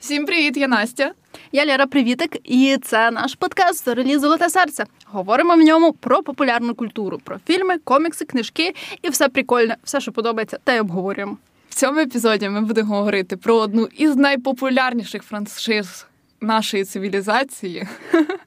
[0.00, 1.12] Всім привіт, я Настя.
[1.52, 4.84] Я Лера Привітик, і це наш подкаст «Зорелі Золоте серце.
[5.06, 10.12] Говоримо в ньому про популярну культуру, про фільми, комікси, книжки і все прикольне, все, що
[10.12, 11.36] подобається, та й обговорюємо.
[11.68, 16.06] В цьому епізоді ми будемо говорити про одну із найпопулярніших франшиз
[16.40, 17.88] нашої цивілізації.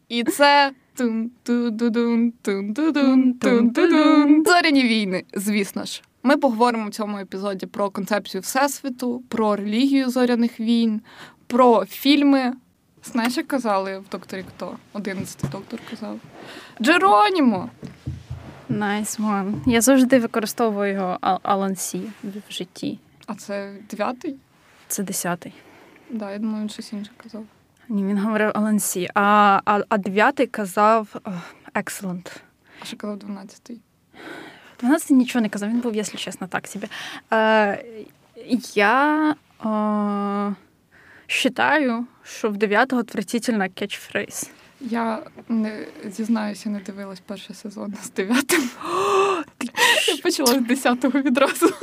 [0.10, 0.72] І це
[4.46, 6.02] зоряні війни, звісно ж.
[6.26, 11.02] Ми поговоримо в цьому епізоді про концепцію Всесвіту, про релігію зоряних війн,
[11.54, 12.54] про фільми.
[13.04, 14.78] Знаєш, як казали в докторі хто?
[14.94, 16.20] Одинадцятий доктор казав.
[16.82, 17.70] Джеронімо!
[18.70, 19.54] Nice one.
[19.66, 23.00] Я завжди використовую його Алан Сі в житті.
[23.28, 24.36] А це дев'ятий?
[24.88, 25.54] Це десятий.
[26.10, 27.46] Да, я думаю, він щось інше казав.
[27.90, 29.10] Ні, він говорив Алан Сі.
[29.14, 31.16] А а, а дев'ятий казав
[31.76, 32.38] Excellent.
[32.82, 33.82] А що казав дванадцятий?
[34.80, 36.88] 12 нічого не казав, він був, якщо чесно, так собі.
[37.34, 37.84] Е,
[38.76, 40.56] Я е,
[41.34, 44.50] вважаю, що в 9-го отвратительна кетчфрейз.
[44.82, 48.52] Я не зізнаюся, не дивилась перший сезон з 9
[50.08, 51.74] Я почала з 10-го відразу.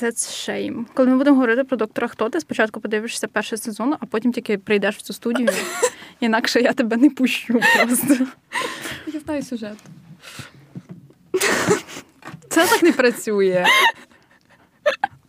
[0.00, 0.84] That's shame.
[0.94, 4.58] Коли ми будемо говорити про доктора Хто, ти спочатку подивишся перший сезон, а потім тільки
[4.58, 5.48] прийдеш в цю студію.
[6.20, 8.26] Інакше я тебе не пущу просто.
[9.06, 9.76] Я знаю сюжет.
[12.48, 13.66] Це так не працює.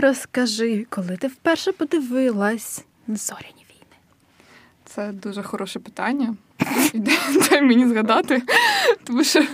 [0.00, 3.96] розкажи, коли ти вперше подивилась на зоряні війни?
[4.84, 6.36] Це дуже хороше питання.
[7.50, 8.42] Дай мені згадати.
[9.04, 9.44] Тому що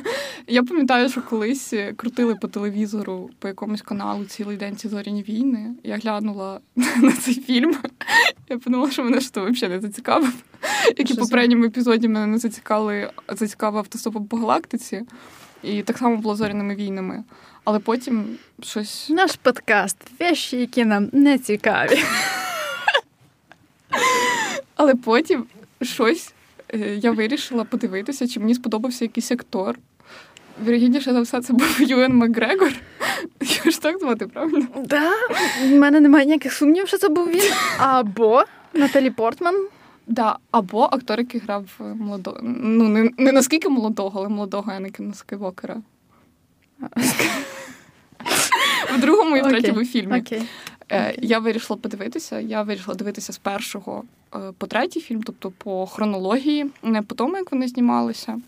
[0.47, 5.75] я пам'ятаю, що колись крутили по телевізору по якомусь каналу цілий день ці зоряні війни.
[5.85, 7.77] Я глянула на цей фільм.
[8.49, 10.35] Я подумала, що мене що взагалі не зацікавив.
[10.99, 15.03] Як і в попередньому епізоді мене не зацікавили, зацікавив автостопом по галактиці.
[15.63, 17.25] І так само було зоряними війнами.
[17.67, 18.25] Але потім
[18.62, 19.10] щось.
[19.10, 21.99] Наш подкаст вещі, які нам не цікаві.
[24.77, 25.44] Але потім
[25.82, 26.32] щось
[26.75, 29.78] е, я вирішила подивитися, чи мені сподобався якийсь актор.
[30.65, 32.72] Вірогідніше за все, це був Юен Макгрегор.
[33.65, 34.66] Я ж так звати, правильно?
[34.75, 35.10] Так, да,
[35.62, 37.53] в мене немає ніяких сумнівів, що це був він.
[37.78, 38.44] Або
[38.75, 39.66] Наталі Портман.
[40.06, 42.38] Да, Або актор, який грав молодого.
[42.43, 45.76] Ну, не не наскільки молодого, але молодого Енекіна Скайвокера.
[49.06, 50.12] Другому і в третьому фільмі.
[50.12, 50.43] Okay.
[51.19, 52.41] Я вирішила подивитися.
[52.41, 57.37] Я вирішила дивитися з першого е, по третій фільм, тобто по хронології, не по тому,
[57.37, 58.41] як вони знімалися.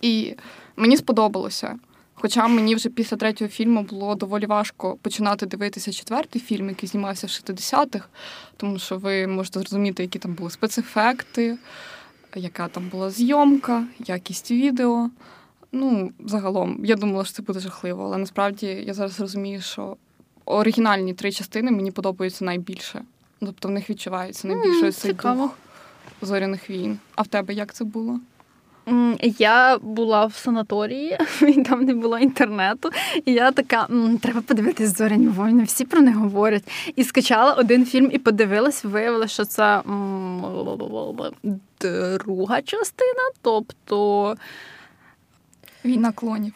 [0.00, 0.34] І
[0.76, 1.78] мені сподобалося.
[2.14, 7.26] Хоча мені вже після третього фільму було доволі важко починати дивитися четвертий фільм, який знімався
[7.26, 8.06] в 60-х,
[8.56, 11.58] тому що ви можете зрозуміти, які там були спецефекти,
[12.36, 15.10] яка там була зйомка, якість відео.
[15.76, 19.96] Ну, загалом, я думала, що це буде жахливо, але насправді я зараз розумію, що
[20.44, 23.02] оригінальні три частини мені подобаються найбільше.
[23.40, 25.58] Тобто в них відчувається найбільше mm, цей дух
[26.22, 26.98] зоряних війн.
[27.14, 28.20] А в тебе як це було?
[29.38, 31.18] Я була в санаторії,
[31.48, 32.90] і там не було інтернету.
[33.24, 33.88] І я така,
[34.20, 36.92] треба подивитись зоряні воїни, всі про них говорять.
[36.96, 39.82] І скачала один фільм і подивилась, виявилося, що це
[42.18, 44.36] друга частина, тобто
[45.84, 46.52] війна клонів.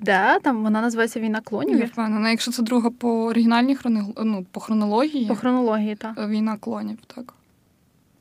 [0.00, 1.78] Да, там вона називається Війна клонів.
[1.78, 2.30] Я впевнена.
[2.30, 4.04] Якщо це друга по оригінальній хрони...
[4.24, 5.26] ну, по хронології.
[5.26, 6.28] По хронології, так.
[6.28, 7.34] Війна клонів, так.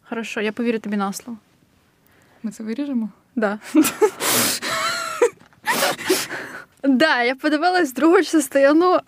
[0.10, 1.40] Хорошо, я повірю тобі на слово.
[2.44, 3.10] Ми це виріжемо?
[3.36, 3.60] Да.
[6.84, 9.00] Да, я подивилась другу частину.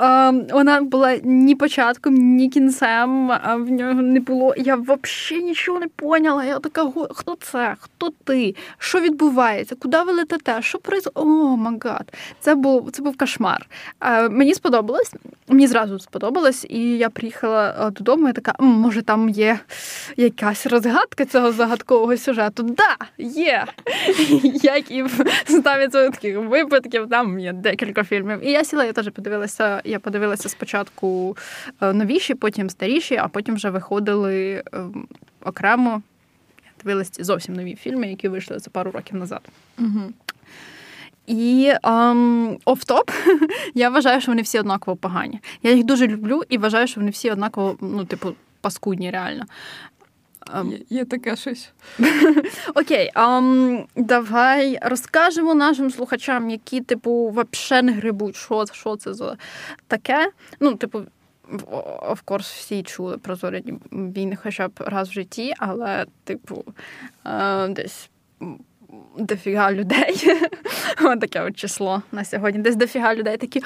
[0.52, 3.32] Вона була ні початком, ні кінцем.
[3.32, 4.54] А в нього не було.
[4.58, 6.46] Я взагалі нічого не поняла.
[6.46, 7.76] Я така, хто це?
[7.80, 8.56] Хто ти?
[8.78, 9.76] Що відбувається?
[9.76, 10.62] Куди ви летите?
[10.62, 11.10] Що произ...
[11.14, 11.26] О,
[11.58, 12.14] магад.
[12.40, 13.68] Це був це був кошмар.
[14.30, 15.14] Мені сподобалось,
[15.48, 18.30] мені зразу сподобалось, і я приїхала додому.
[18.30, 19.60] і така, може, там є
[20.18, 22.64] якась розгадка цього загадкового сюжету.
[22.64, 23.66] Да, є.
[24.64, 28.46] Як і в 100% випадків, там є декілька фільмів.
[28.46, 29.82] І я сіла, я теж подивилася.
[29.86, 31.38] Я подивилася спочатку
[31.82, 35.08] е, новіші, потім старіші, а потім вже виходили ем,
[35.44, 36.02] окремо.
[36.66, 39.42] Я дивилася зовсім нові фільми, які вийшли за пару років назад.
[39.80, 40.14] Угу.
[41.28, 41.74] І
[42.66, 43.12] оф-топ,
[43.74, 45.40] я вважаю, що вони всі однаково погані.
[45.64, 49.46] Я їх дуже люблю і вважаю, що вони всі однаково, ну, типу, паскудні, реально.
[50.90, 51.72] Є, таке щось.
[52.76, 53.12] Окей,
[53.96, 59.38] давай розкажемо нашим слухачам, які, типу, взагалі не грибуть, що що це за
[59.88, 60.32] таке.
[60.60, 61.02] Ну, типу,
[62.02, 66.64] of course, всі чули про зоряні війни хоча б раз в житті, але, типу,
[67.26, 68.10] е, десь
[69.18, 70.16] дофіга людей.
[71.04, 72.62] Ось таке от число на сьогодні.
[72.62, 73.64] Десь дофіга людей такі.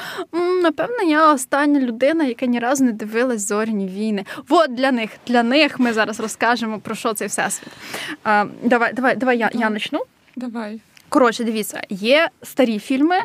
[0.64, 4.26] Напевно, я остання людина, яка ні разу не дивилась зоряні війни.
[4.50, 7.70] От для них, для них ми зараз розкажемо про що цей всесвіт.
[8.24, 10.00] А, Давай, давай, давай я, я почну.
[10.36, 10.82] Давай.
[11.10, 13.16] Коротше, дивіться, є старі фільми,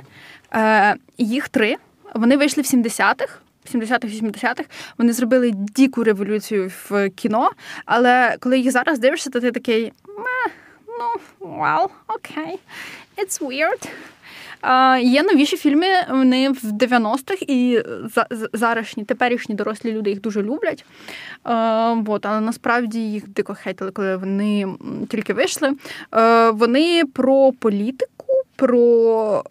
[0.54, 1.76] е, їх три.
[2.14, 3.38] Вони вийшли в 70-х.
[3.74, 4.64] 70-х, 80-х
[4.98, 7.50] вони зробили діку революцію в кіно.
[7.84, 9.92] Але коли їх зараз дивишся, то ти такий
[10.98, 12.58] ну, well, окей,
[13.16, 13.88] it's weird.
[14.62, 17.82] Uh, є новіші фільми, вони в 90-х і
[18.52, 20.84] зарашні, теперішні дорослі люди їх дуже люблять.
[21.44, 24.66] Uh, вот, але насправді їх дико хейтили, коли вони
[25.08, 25.76] тільки вийшли.
[26.12, 28.12] Uh, вони про політику.
[28.56, 29.44] Про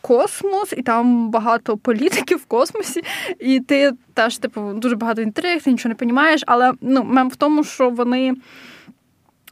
[0.00, 3.04] космос, і там багато політики в космосі,
[3.38, 7.36] і ти теж типу дуже багато інтриг, ти нічого не розумієш, але ну мем в
[7.36, 8.34] тому, що вони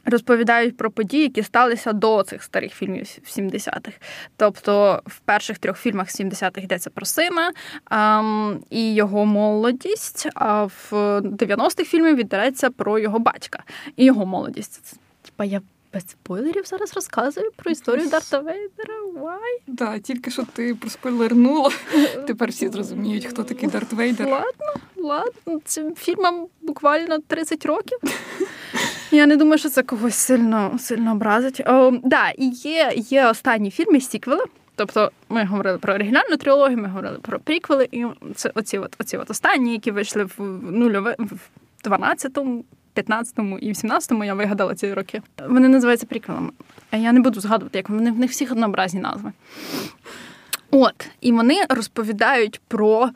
[0.05, 3.91] розповідають про події, які сталися до цих старих фільмів в 70-х.
[4.37, 7.53] Тобто в перших трьох фільмах 70-х йдеться про сина
[7.91, 10.91] ем, і його молодість, а в
[11.21, 13.63] 90-х фільмах віддається про його батька
[13.95, 14.99] і його молодість.
[15.21, 15.61] Типа я
[15.93, 18.93] без спойлерів зараз розказую про історію Дарта Вейдера.
[19.15, 19.75] Why?
[19.77, 21.71] Так, тільки що ти проспойлернула.
[22.27, 24.27] Тепер всі зрозуміють, хто такий Дарт Вейдер.
[24.27, 27.99] Ладно, ладно, цим фільмам буквально 30 років.
[29.13, 31.61] Я не думаю, що це когось сильно сильно образить.
[31.65, 34.43] О, да, і є є останні фільми, сіквели.
[34.75, 38.05] Тобто ми говорили про оригінальну трилогію, ми говорили про приквели, і
[38.35, 40.33] це оці от, оці от останні, які вийшли в
[40.71, 41.39] нульове в
[41.89, 42.65] 12-му,
[42.95, 45.21] 15-му і 17-му, я вигадала ці роки.
[45.47, 46.49] Вони називаються приквелами.
[46.91, 49.31] Я не буду згадувати, як вони в них всіх однообразні назви.
[50.71, 53.09] От, і вони розповідають про.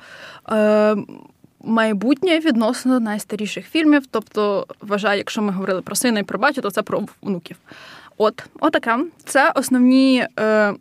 [0.52, 0.96] Е,
[1.64, 4.06] майбутнє відносно найстаріших фільмів.
[4.12, 7.58] Тобто, вважаю, якщо ми говорили про сина і про батю, то це про внуків.
[8.18, 9.00] От, отака.
[9.26, 10.28] Це основні.
[10.40, 10.74] Е,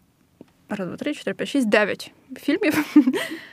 [0.68, 2.96] Раз, два, три, чотири, п'ять, шість, дев'ять фільмів,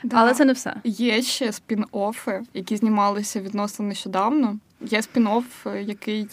[0.04, 0.18] да.
[0.18, 0.76] але це не все.
[0.84, 4.60] Є ще спін-оффи, які знімалися відносно нещодавно.
[4.82, 6.28] Є спін-офф, який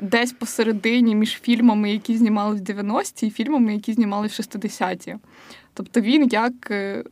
[0.00, 5.16] десь посередині між фільмами, які знімали в 90-ті, і фільмами, які знімали в 60-ті.
[5.74, 7.04] Тобто він як е,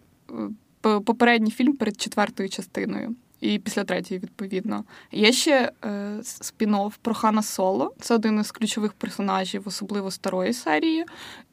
[0.83, 3.15] попередній фільм перед четвертою частиною.
[3.43, 4.85] І після третьої, відповідно.
[5.13, 5.89] Є ще е,
[6.23, 7.95] спін-офф про Хана Соло.
[8.01, 11.05] Це один із ключових персонажів, особливо старої серії.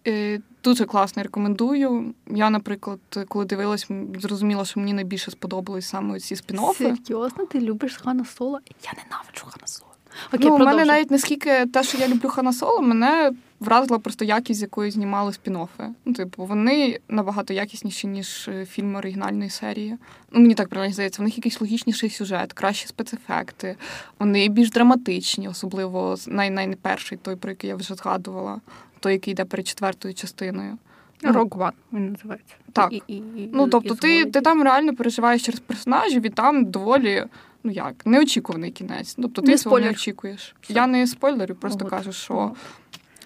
[0.08, 2.14] Е, Дуже класно рекомендую.
[2.28, 3.88] Я, наприклад, коли дивилась,
[4.20, 6.98] зрозуміла, що мені найбільше сподобались саме ці спін-оффи.
[7.06, 8.60] Серйозно, ти любиш Хана Соло?
[8.84, 9.92] Я ненавиджу Хана Соло.
[10.34, 14.26] Окей, ну, У мене навіть наскільки те, що я люблю Хана Соло, мене вразила просто
[14.26, 15.90] якість, з якої знімали спін-оффи.
[16.06, 19.98] Ну, типу, вони набагато якісніші, ніж е, фільми оригінальної серії.
[20.32, 23.76] Ну, Мені так принаймні здається, в них якийсь логічніший сюжет, кращі спецефекти,
[24.20, 28.62] вони більш драматичні, особливо най найперший той, про який я вже згадувала,
[29.00, 30.78] той, який йде перед четвертою частиною.
[31.24, 32.56] Rogue One він називається.
[32.74, 32.94] Так.
[32.94, 37.26] І, і, і, ну, тобто, ти ти там реально переживаєш через персонажів, і там доволі
[37.64, 39.16] ну як, неочікуваний кінець.
[39.22, 40.56] Тобто ти не цього не очікуєш.
[40.62, 40.74] Все.
[40.74, 41.92] Я не спойлерю, просто От.
[41.92, 42.52] кажу, що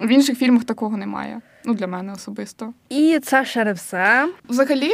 [0.01, 1.41] в інших фільмах такого немає.
[1.65, 2.73] Ну, для мене особисто.
[2.89, 4.29] І це ще не все.
[4.49, 4.91] Взагалі,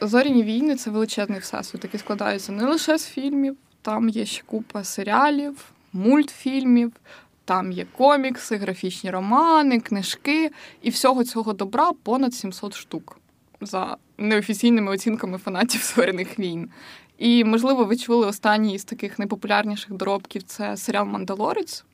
[0.00, 4.84] зоряні війни це величезний всесвіт, який складається не лише з фільмів, там є ще купа
[4.84, 6.92] серіалів, мультфільмів.
[7.44, 10.50] Там є комікси, графічні романи, книжки
[10.82, 13.18] і всього цього добра понад 700 штук
[13.60, 16.70] за неофіційними оцінками фанатів зоряних війн.
[17.18, 21.84] І, можливо, ви чули останній із таких найпопулярніших доробків це серіал Мандалорець,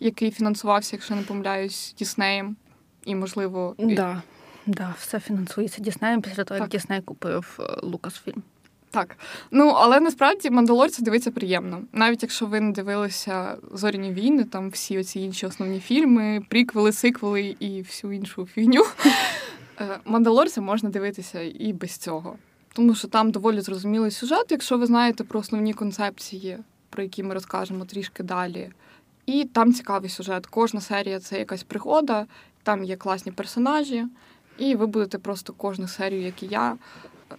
[0.00, 2.56] який фінансувався, якщо не помиляюсь, Діснеєм.
[3.04, 4.22] І, можливо, Да,
[4.66, 8.42] да, все фінансується Діснеєм після того, як Дісней купив Лукасфільм.
[8.90, 9.16] Так,
[9.50, 11.82] ну але насправді мандалорці дивиться приємно.
[11.92, 17.56] Навіть якщо ви не дивилися зоряні війни, там всі оці інші основні фільми, приквели, сиквели
[17.60, 18.84] і всю іншу фігню.
[19.80, 22.36] Е, Мандалорця можна дивитися і без цього
[22.78, 26.58] тому що там доволі зрозумілий сюжет, якщо ви знаєте про основні концепції,
[26.90, 28.70] про які ми розкажемо трішки далі.
[29.28, 30.46] І там цікавий сюжет.
[30.46, 32.26] Кожна серія це якась пригода,
[32.62, 34.06] там є класні персонажі,
[34.58, 36.76] і ви будете просто кожну серію, як і я,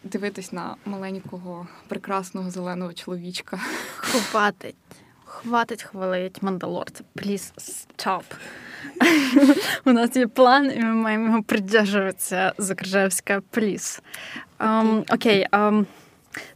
[0.03, 3.59] дивитись на маленького прекрасного зеленого чоловічка.
[3.95, 4.75] Хватить.
[5.25, 7.03] Хватить хвалить мандалорця.
[7.15, 8.23] Please stop.
[9.85, 14.01] У нас є план, і ми маємо його придержуватися Закрижевська пліс.
[14.59, 15.47] Um, окей.
[15.51, 15.85] Um,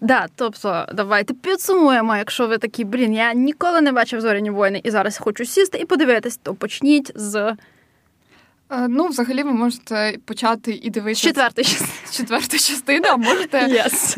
[0.01, 2.15] да, тобто, давайте підсумуємо.
[2.15, 5.85] Якщо ви такі, блін, я ніколи не бачив зоряні воїни і зараз хочу сісти і
[5.85, 7.35] подивитись, то почніть з.
[7.35, 11.65] Е, Ну, взагалі, ви можете почати і дивитися Четвертий
[12.05, 14.17] з четвертої частини, а можете Yes.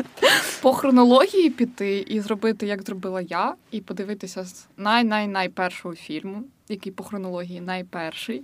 [0.62, 6.92] по хронології піти і зробити, як зробила я, і подивитися з най-най-най першого фільму, який
[6.92, 8.42] по хронології найперший.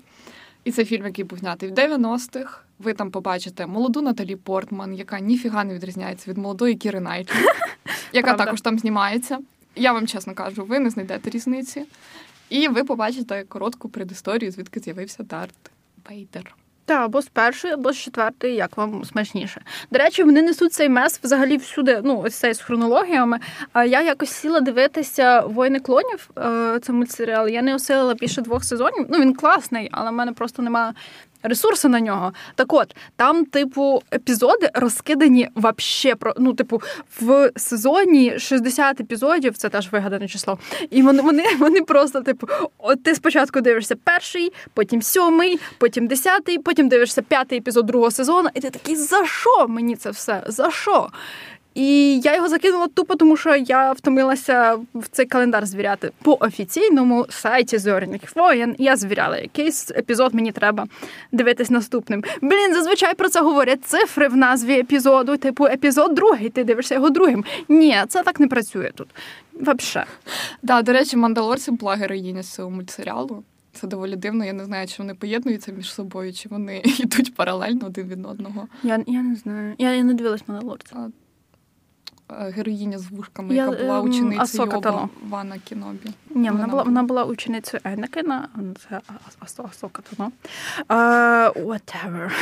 [0.65, 2.59] І це фільм, який був знятий в 90-х.
[2.83, 7.35] Ви там побачите молоду Наталі Портман, яка ніфіга не відрізняється від молодої Кіри Найтлі,
[8.13, 8.45] яка Правда.
[8.45, 9.39] також там знімається.
[9.77, 11.85] Я вам чесно кажу, ви не знайдете різниці.
[12.49, 15.55] І ви побачите коротку предісторію, звідки з'явився Дарт
[16.09, 16.55] Вейдер.
[16.85, 19.63] Та або з першої, або з четвертої, як вам смачніше.
[19.91, 22.01] До речі, вони несуть цей мес взагалі всюди.
[22.05, 23.39] Ну, ось цей з хронологіями.
[23.73, 26.31] А я якось сіла дивитися Воїни клонів.
[26.39, 27.49] е, Це мультсеріал.
[27.49, 29.07] Я не осилила більше двох сезонів.
[29.11, 30.93] Ну він класний, але в мене просто немає
[31.43, 32.33] ресурсу на нього.
[32.55, 36.83] Так от, там, типу, епізоди розкидані вообще про ну, типу,
[37.21, 40.59] в сезоні 60 епізодів, це теж вигадане число.
[40.91, 42.47] І вони, вони, вони просто, типу,
[42.79, 48.49] от ти спочатку дивишся перший, потім сьомий, потім десятий, потім дивишся п'ятий епізод другого сезону,
[48.55, 50.43] і ти такий, за що мені це все?
[50.47, 51.09] За що?
[51.75, 56.11] І я його закинула тупо, тому що я втомилася в цей календар звіряти.
[56.23, 60.87] По офіційному сайті зоряних воєн я звіряла, якийсь епізод мені треба
[61.33, 62.25] дивитись наступним.
[62.43, 65.37] Блін, зазвичай про це говорять цифри в назві епізоду.
[65.37, 67.45] Типу, епізод другий, ти дивишся його другим.
[67.69, 69.09] Ні, це так не працює тут.
[69.53, 70.05] Вообще.
[70.63, 73.43] Да, до речі, Мандалорці була героїня з цього мультсеріалу.
[73.73, 74.45] Це доволі дивно.
[74.45, 78.69] Я не знаю, чи вони поєднуються між собою, чи вони йдуть паралельно один від одного.
[78.83, 79.75] Я, я не знаю.
[79.79, 81.11] Я, я не дивилась Мандалорця.
[82.39, 85.09] Героїня з вушками, Я, яка була ем, ученицею Асока Оба Тано.
[85.29, 86.11] Вана Кінобі.
[86.31, 88.49] Ні, вона була, вона була ученицею Енакена,
[88.89, 89.01] це
[89.65, 90.33] Асока Тано.
[91.55, 92.33] Whatever.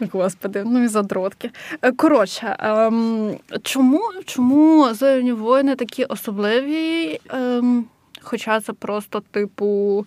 [0.12, 1.50] Господи, ну і задротки.
[1.82, 7.20] Е, Коротше, ем, чому, чому зоряні воїни такі особливі?
[7.28, 7.84] Ем,
[8.22, 10.06] хоча це просто типу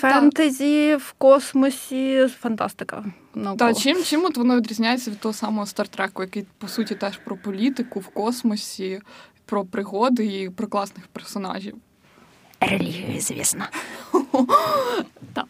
[0.00, 3.04] фентезі в космосі, фантастика.
[3.58, 7.36] Та чим, чим от воно відрізняється від того самого Стартреку, який по суті теж про
[7.36, 9.00] політику в космосі,
[9.44, 11.76] про пригоди і про класних персонажів.
[12.60, 13.64] Релігію, звісно.
[15.32, 15.46] Так.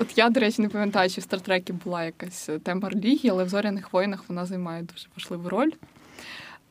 [0.00, 3.48] От я, до речі, не пам'ятаю, чи в Стартрекі була якась тема релігії, але в
[3.48, 5.70] зоряних воїнах вона займає дуже важливу роль.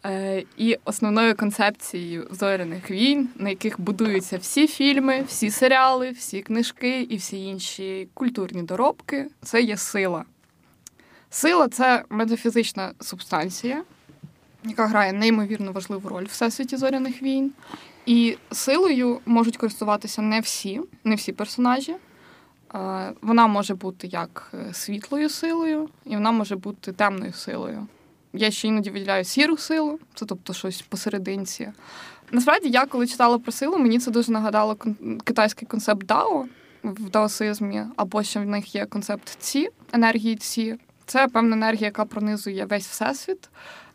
[0.06, 7.02] Е, і основною концепцією зоряних війн, на яких будуються всі фільми, всі серіали, всі книжки
[7.02, 10.26] і всі інші культурні доробки, це є сила.
[11.30, 13.84] Сила це метафізична субстанція,
[14.64, 17.52] яка грає неймовірно важливу роль в всесвіті зоряних війн.
[18.06, 21.96] І силою можуть користуватися не всі, не всі персонажі.
[22.76, 27.88] Е, Вона може бути як е, світлою силою, і вона може бути темною силою.
[28.34, 31.72] Я ще іноді виділяю сіру силу, це тобто щось посерединці.
[32.32, 34.78] Насправді, я коли читала про силу, мені це дуже нагадало
[35.24, 36.46] китайський концепт Дао
[36.84, 40.76] в даосизмі, або ще в них є концепт Ці, енергії Ці.
[41.06, 43.50] Це певна енергія, яка пронизує весь всесвіт,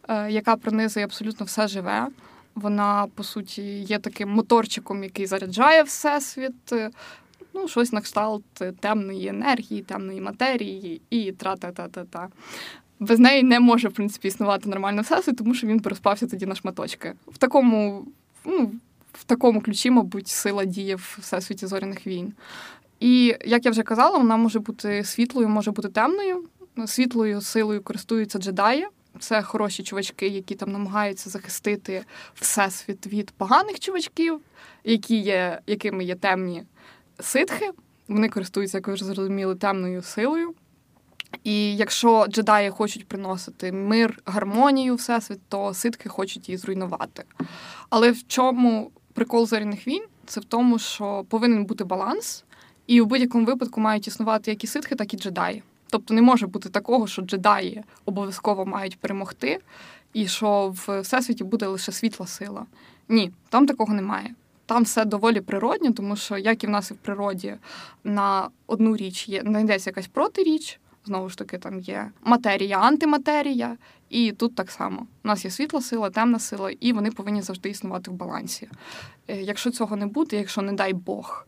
[0.09, 2.09] е, яка пронизує абсолютно все живе.
[2.55, 6.73] Вона, по суті, є таким моторчиком, який заряджає всесвіт.
[6.73, 6.91] е,
[7.57, 8.45] Ну, щось на кшталт
[8.81, 12.29] темної енергії, темної матерії і тра-та-та-та-та.
[13.01, 16.55] Без неї не може, в принципі, існувати нормально всесвіт, тому що він розпався тоді на
[16.55, 17.13] шматочки.
[17.27, 18.07] В такому,
[18.45, 18.73] ну,
[19.13, 22.33] в такому ключі, мабуть, сила діє в всесвіті зоряних війн.
[23.01, 26.45] І як я вже казала, вона може бути світлою, може бути темною.
[26.87, 28.87] Світлою силою користуються джедаї.
[29.19, 34.41] Це хороші чувачки, які там намагаються захистити всесвіт від поганих чувачків,
[34.85, 36.63] які є, якими є темні
[37.21, 37.71] ситхи.
[38.09, 40.55] Вони користуються, як ви вже зрозуміли, темною силою.
[41.45, 47.25] І якщо джедаї хочуть приносити мир, гармонію, всесвіт, то ситхи хочуть її зруйнувати.
[47.91, 50.03] Але в чому прикол зоряних війн?
[50.27, 52.45] Це в тому, що повинен бути баланс,
[52.87, 55.63] і в будь-якому випадку мають існувати як і ситхи, так і джедаї.
[55.91, 59.59] Тобто не може бути такого, що джедаї обов'язково мають перемогти,
[60.13, 62.67] і що в всесвіті буде лише світла сила.
[63.09, 64.35] Ні, там такого немає.
[64.67, 67.55] Там все доволі природньо, тому що, як і в нас і в природі,
[68.05, 73.77] на одну річ є знайдеться якась протиріч, знову ж таки, там є матерія, антиматерія,
[74.11, 75.07] і тут так само.
[75.25, 78.69] У нас є світла сила, темна сила, і вони повинні завжди існувати в балансі.
[79.29, 81.47] Е, Якщо цього не буде, якщо, не дай Бог,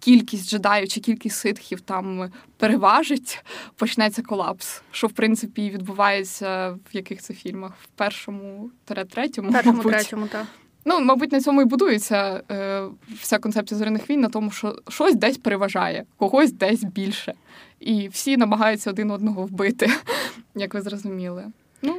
[0.00, 3.44] кількість джедаїв чи кількість ситхів там переважить,
[3.76, 4.82] почнеться колапс.
[4.90, 7.72] Що в принципі і відбувається в яких це фільмах?
[7.82, 9.92] В першому третьому, Першому, мабуть.
[9.92, 10.46] третьому, так.
[10.84, 12.84] Ну, мабуть, на цьому і будується е,
[13.20, 17.34] вся концепція зоряних війн, на тому, що щось десь переважає, когось десь більше.
[17.80, 19.90] І всі намагаються один одного вбити,
[20.54, 21.44] як ви зрозуміли.
[21.82, 21.96] Ну,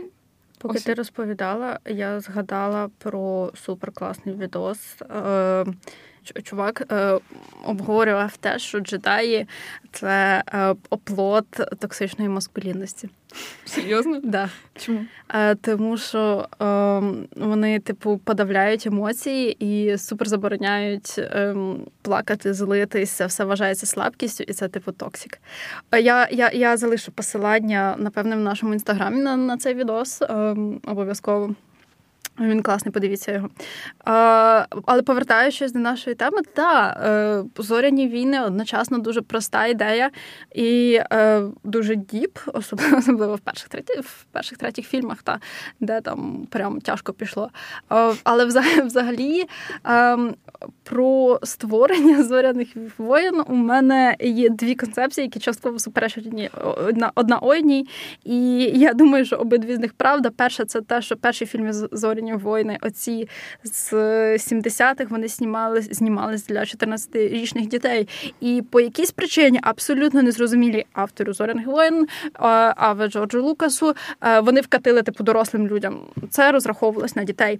[0.58, 0.84] Поки Ось.
[0.84, 4.96] ти розповідала, я згадала про суперкласний відос.
[5.02, 5.66] Е,
[6.44, 7.20] чувак е,
[7.66, 9.48] обговорював те, що джедаї
[9.92, 11.48] це е, оплот
[11.80, 13.10] токсичної маскулінності.
[13.66, 14.22] Серйозно?
[14.32, 14.50] Да.
[14.76, 15.06] Чому?
[15.34, 16.66] Е, тому що е,
[17.36, 21.56] вони, типу, подавляють емоції і супер забороняють е,
[22.02, 25.40] плакати, злитись, це все вважається слабкістю, і це типу токсик.
[25.92, 30.82] Е, я я, я залишу посилання, напевне, в нашому інстаграмі на, на цей відос ем,
[30.88, 31.56] обов'язково.
[32.50, 33.50] Він класний, подивіться його.
[34.06, 40.10] А, Але повертаючись до нашої теми, так, е, зоряні війни одночасно дуже проста ідея
[40.56, 45.40] і е, дуже діп, особливо особливо в перших треті, в перших третіх фільмах, та,
[45.80, 47.50] де там прям тяжко пішло.
[47.92, 48.46] Е, але
[48.86, 49.46] взагалі
[49.88, 50.18] е,
[50.84, 52.68] про створення зоряних
[52.98, 56.52] воїн у мене є дві концепції, які частково суперечать
[56.88, 57.88] одна, одна одній.
[58.24, 60.30] І я думаю, що обидві з них правда.
[60.30, 63.28] Перша це те, що перші фільми зоряні воїни, оці
[63.64, 63.94] з
[64.38, 68.08] 70-х вони знімали знімались для 14-річних дітей.
[68.40, 73.96] І по якійсь причині абсолютно незрозумілі автору зоряних воїн, Аве Джорджу Лукасу,
[74.42, 76.00] вони вкатили типу дорослим людям.
[76.30, 77.60] Це розраховувалось на дітей.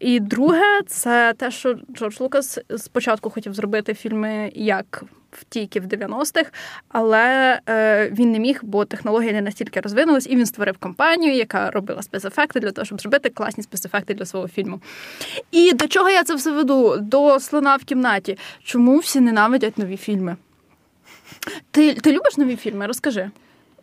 [0.00, 5.04] І друге, це те, що Джордж Лукас спочатку хотів зробити фільми як
[5.48, 6.50] тільки в 90-х,
[6.88, 11.70] але е, він не міг, бо технологія не настільки розвинулась, і він створив компанію, яка
[11.70, 14.80] робила спецефекти для того, щоб зробити класні спецефекти для свого фільму.
[15.50, 16.96] І до чого я це все веду?
[17.00, 18.38] До слона в кімнаті.
[18.64, 20.36] Чому всі ненавидять нові фільми?
[21.70, 22.86] Ти, Ти любиш нові фільми?
[22.86, 23.30] Розкажи.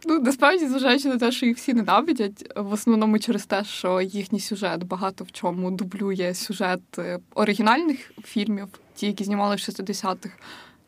[0.06, 4.40] Ну, насправді, зважаючи на те, що їх всі ненавидять, в основному через те, що їхній
[4.40, 10.30] сюжет багато в чому дублює сюжет е, оригінальних фільмів, ті, які знімали в 60-х.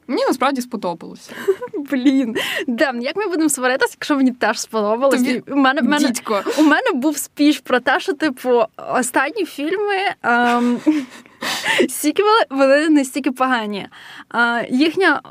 [0.10, 1.32] Мені насправді сподобалося.
[1.92, 2.36] Блін,
[2.68, 5.20] Дем, як ми будемо сваритися, якщо мені теж сподобалось?
[5.20, 5.44] Тобі...
[5.48, 6.14] У мене, мене,
[6.58, 8.64] у мене був спіч про те, що, типу,
[8.94, 9.96] останні фільми.
[10.24, 10.80] Ем...
[11.90, 13.88] Сіквели, вони настільки погані.
[14.36, 15.22] Е, Їхня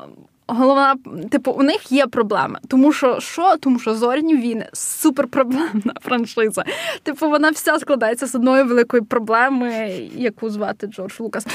[0.49, 0.95] головна,
[1.31, 2.59] типу, у них є проблеми.
[2.67, 3.57] Тому що що?
[3.57, 6.63] Тому що зоряні війни суперпроблемна франшиза.
[7.03, 9.69] Типу, вона вся складається з одної великої проблеми,
[10.15, 11.47] яку звати Джордж Лукас.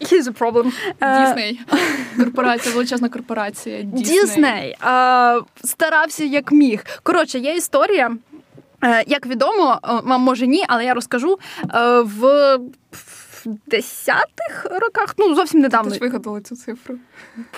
[0.00, 0.64] He's a problem.
[0.92, 1.60] Дісней.
[2.16, 3.82] Корпорація, величезна корпорація.
[3.82, 4.76] Дісней
[5.64, 6.84] старався як міг.
[7.02, 8.16] Коротше, є історія.
[8.84, 11.38] Е, як відомо, вам може ні, але я розкажу
[11.74, 12.58] е, в
[13.66, 15.90] десятих роках, ну зовсім недавно.
[15.90, 16.94] Ти ж вигадала цю цифру.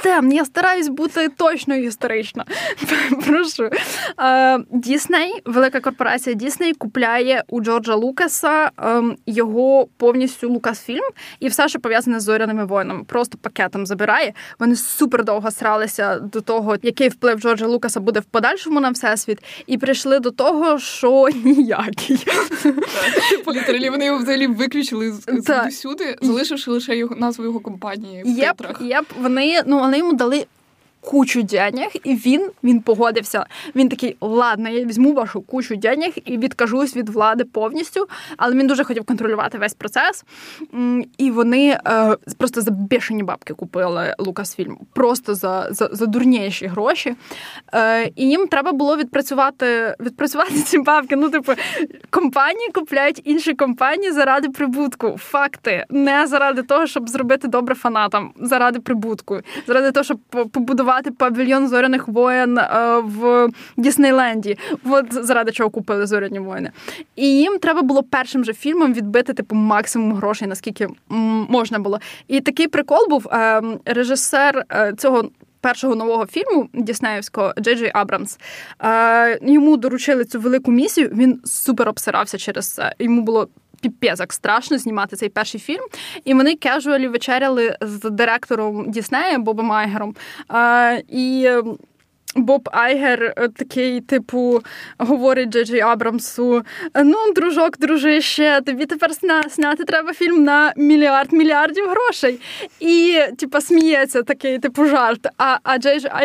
[0.03, 2.45] Тем, я стараюсь бути точно історично.
[3.27, 3.71] Прошу.
[4.71, 11.05] Дісней, велика корпорація Дісней, купляє у Джорджа Лукаса ем, його повністю Лукасфільм
[11.41, 13.05] і все, що пов'язане з зоряними воїнами.
[13.05, 14.33] Просто пакетом забирає.
[14.59, 19.39] Вони супер довго сралися до того, який вплив Джорджа Лукаса буде в подальшому на всесвіт,
[19.67, 22.27] і прийшли до того, що ніякий.
[23.55, 25.43] Літералі вони його взагалі виключили з
[25.79, 28.23] всюди, залишивши лише його назву його компанії.
[28.23, 28.81] в Єп, титрах.
[28.81, 30.47] єп, вони ну вони йому дали
[31.01, 33.47] кучу денег, і він він погодився.
[33.75, 38.09] Він такий, ладно, я візьму вашу кучу денег і відкажусь від влади повністю.
[38.37, 40.25] Але він дуже хотів контролювати весь процес.
[41.19, 44.79] І вони е, просто за бешені бабки купили Лукасфільм.
[44.93, 47.15] Просто за за, за дурніші гроші.
[47.75, 51.17] Е, І їм треба було відпрацювати відпрацювати ці бабки.
[51.17, 51.53] Ну, типу,
[52.11, 55.17] компанії купляють інші компанії заради прибутку.
[55.19, 60.19] Факти не заради того, щоб зробити добре фанатам, заради прибутку, заради того, щоб
[60.53, 64.59] побудувати будувати павільйон зоряних воєн е, в Діснейленді.
[64.85, 66.71] От заради чого купили зоряні воїни.
[67.17, 70.89] І їм треба було першим же фільмом відбити типу максимум грошей, наскільки
[71.49, 72.01] можна було.
[72.29, 75.31] І такий прикол був е, режисер е, цього.
[75.61, 78.39] Першого нового фільму Діснеївського Джей Джей Абрамс
[79.43, 81.11] йому доручили цю велику місію.
[81.15, 82.95] Він супер обсирався через це.
[82.99, 83.49] Йому було
[83.81, 85.85] піпець як страшно знімати цей перший фільм.
[86.25, 90.17] І вони casually вечеряли з директором Діснея Бобом Айгером.
[90.49, 91.51] А, І
[92.37, 94.63] Боб Айгер е, такий, типу,
[94.99, 96.63] говорить Джей Абрамсу:
[97.05, 99.11] ну, дружок, дружище, тобі тепер
[99.51, 102.41] сняти треба фільм на мільярд мільярдів грошей.
[102.81, 105.27] І, типу, сміється такий, типу, жарт.
[105.39, 105.79] А а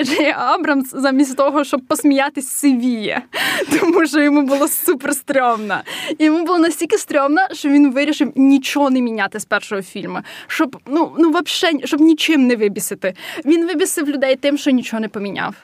[0.04, 3.22] Джей Абрамс, замість того, щоб посміятись, сивіє,
[3.80, 5.82] тому що йому було супер стрьомно.
[6.20, 11.16] Йому було настільки стрьомно, що він вирішив нічого не міняти з першого фільму, щоб ну,
[11.18, 13.14] ну, вообще, щоб нічим не вибісити.
[13.46, 15.56] Він вибісив людей тим, що нічого не поміняв.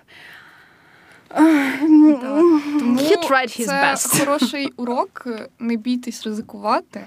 [1.35, 4.19] Тому He tried his це best.
[4.19, 5.27] хороший урок.
[5.59, 7.05] Не бійтесь ризикувати.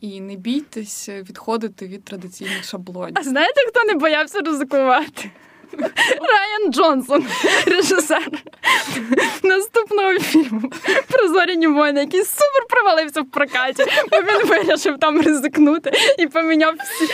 [0.00, 3.14] І не бійтесь відходити від традиційних шаблонів.
[3.18, 5.30] А знаєте, хто не боявся ризикувати?
[5.78, 7.24] Райан Джонсон,
[7.66, 8.28] режисер
[9.42, 10.70] наступного фільму
[11.08, 16.74] про зоряні воїни, який супер провалився в прокаті, бо він вирішив там ризикнути і поміняв
[16.84, 17.06] всі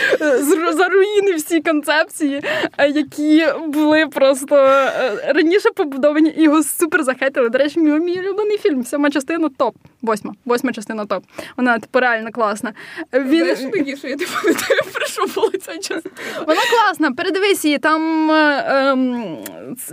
[0.73, 2.41] заруїни всі концепції,
[2.77, 7.49] е, які були просто е, раніше побудовані і його супер захейтили.
[7.49, 8.85] До речі, мій улюблений фільм.
[8.85, 9.75] Сьома частина топ.
[10.01, 10.33] Восьма.
[10.45, 11.23] Восьма частина топ.
[11.57, 12.73] Вона типу реально класна.
[13.13, 13.55] Він...
[13.55, 16.15] Знаєш, такі, що я не пам'ятаю, про що була ця частина.
[16.47, 17.11] Вона класна.
[17.11, 17.77] Передивись її.
[17.77, 19.37] Там ем,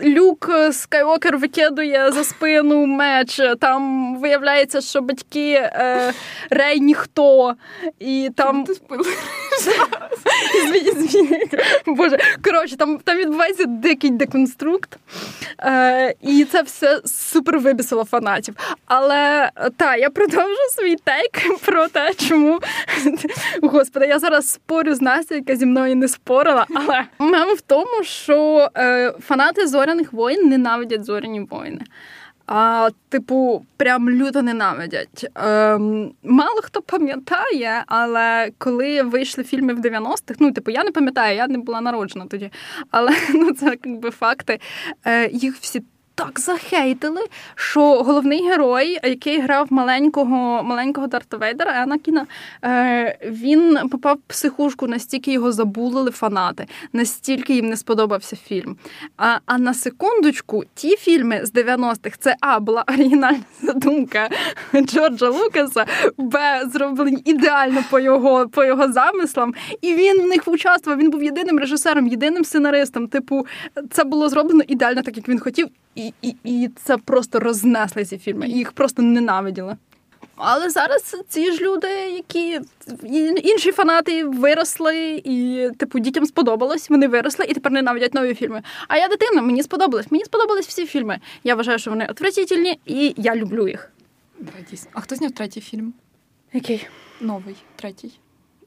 [0.04, 3.40] Люк Скайокер викидує за спину меч.
[3.60, 6.12] Там виявляється, що батьки е,
[6.50, 7.54] Рей ніхто.
[7.98, 8.64] І там...
[8.64, 8.74] Ти
[11.86, 14.96] Боже, коротше, там там відбувається дикий деконструкт.
[15.60, 18.54] Е, І це все супер вибісило фанатів.
[18.86, 22.60] Але та, я продовжу свій тейк про те, чому
[23.62, 26.66] Господи, я зараз спорю з Настю, яка зі мною не спорила.
[26.74, 31.80] Але мем в тому, що е, фанати зоряних воїн ненавидять зоряні воїни.
[32.46, 35.26] А, Типу, прям люто ненавидять.
[35.34, 41.36] Ем, Мало хто пам'ятає, але коли вийшли фільми в 90-х, ну, типу, я не пам'ятаю,
[41.36, 42.50] я не була народжена тоді.
[42.90, 44.60] Але ну, це якби факти.
[45.06, 45.82] Е, Їх всі
[46.16, 47.20] так захейтили,
[47.54, 52.26] що головний герой, який грав маленького маленького Дарта Вейдера, Енакіна,
[52.64, 58.76] е, він попав в психушку, настільки його забулили фанати, настільки їм не сподобався фільм.
[59.16, 64.28] А а на секундочку, ті фільми з 90-х це А, була оригінальна задумка
[64.74, 65.86] Джорджа Лукаса,
[66.18, 71.00] Б, зроблені ідеально по його по його замислам, і він в них участвував.
[71.00, 73.08] Він був єдиним режисером, єдиним сценаристом.
[73.08, 73.46] Типу,
[73.90, 75.68] це було зроблено ідеально, так як він хотів.
[75.96, 79.76] І і, і це просто рознесли ці фільми, і їх просто ненавиділи.
[80.36, 82.60] Але зараз ці ж люди, які
[83.42, 88.62] інші фанати виросли, і типу дітям сподобалось, вони виросли і тепер ненавидять нові фільми.
[88.88, 90.06] А я дитина, мені сподобалось.
[90.10, 91.18] Мені сподобались всі фільми.
[91.44, 93.92] Я вважаю, що вони отвратительні, і я люблю їх.
[94.92, 95.94] А хто зняв третій фільм?
[96.52, 96.86] Який?
[97.20, 98.10] Новий, третій.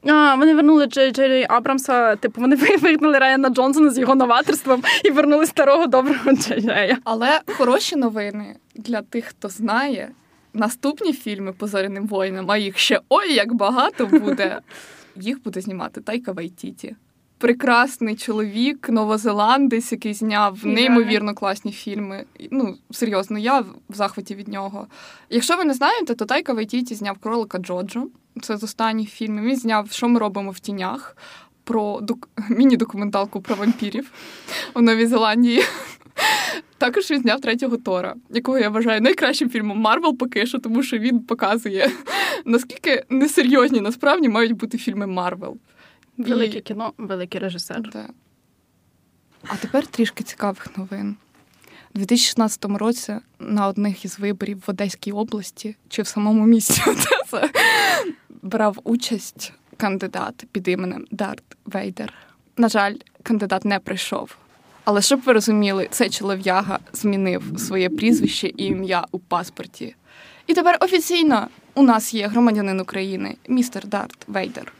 [0.03, 5.12] А, Вони вернули Джей Джей Абрамса, типу, вони вигнали Райана Джонсона з його новаторством і
[5.12, 6.97] вернули старого доброго Джей Джея.
[7.03, 10.12] Але хороші новини для тих, хто знає.
[10.53, 14.59] Наступні фільми по зоряним воїнам, а їх ще ой як багато буде.
[15.15, 16.95] Їх буде знімати Тайка Вайтіті.
[17.38, 22.25] Прекрасний чоловік, новозеландець, який зняв неймовірно класні фільми.
[22.51, 24.88] Ну, серйозно, я в захваті від нього.
[25.29, 28.07] Якщо ви не знаєте, то Тайка Вайтіті зняв кролика Джоджо.
[28.41, 29.43] Це з останніх фільмів.
[29.43, 31.17] Він зняв, що ми робимо в тінях,
[31.63, 32.30] про док...
[32.49, 34.12] міні-документалку про вампірів
[34.73, 35.63] у Новій Зеландії.
[36.78, 40.97] Також він зняв третього Тора, якого я вважаю найкращим фільмом Марвел поки що, тому що
[40.97, 41.91] він показує,
[42.45, 45.58] наскільки несерйозні насправді мають бути фільми Марвел.
[46.17, 46.62] Велике І...
[46.62, 47.89] кіно, великий режисер.
[47.93, 48.10] Да.
[49.43, 51.15] А тепер трішки цікавих новин.
[51.95, 57.49] У 2016 році на одних із виборів в Одеській області чи в самому місті Одеса
[58.41, 62.13] брав участь кандидат під іменем Дарт Вейдер.
[62.58, 64.36] На жаль, кандидат не прийшов.
[64.84, 69.95] Але щоб ви розуміли, цей чолов'яга змінив своє прізвище і ім'я у паспорті.
[70.47, 74.73] І тепер офіційно у нас є громадянин України, містер Дарт Вейдер.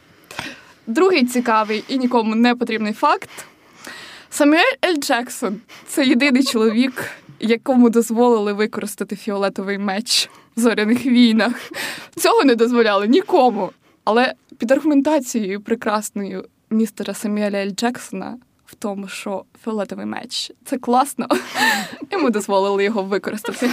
[0.86, 3.30] Другий цікавий і нікому не потрібний факт.
[4.30, 11.72] Самюель Ель Джексон це єдиний чоловік, якому дозволили використати фіолетовий меч в зоряних війнах.
[12.16, 13.70] Цього не дозволяли нікому.
[14.04, 21.28] Але під аргументацією прекрасною містера Самюеля Ель Джексона в тому, що фіолетовий меч це класно,
[22.10, 23.70] йому дозволили його використати.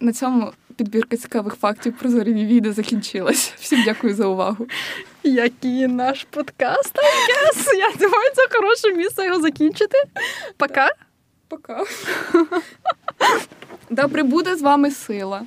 [0.00, 3.52] На цьому підбірка цікавих фактів про зоряні війни закінчилась.
[3.58, 4.66] Всім дякую за увагу.
[5.22, 7.76] Який наш подкаст, I guess.
[7.76, 9.98] Я думаю, це хороше місце його закінчити.
[10.56, 10.90] Пока.
[11.48, 11.84] Пока.
[13.92, 15.42] Да прибуде з вами сила.